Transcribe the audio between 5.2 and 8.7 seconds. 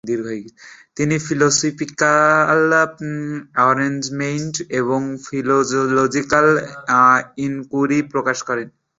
"ফিলোলোজিকাল inquiry" প্রকাশ করেন।